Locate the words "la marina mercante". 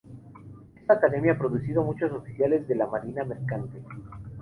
2.73-3.83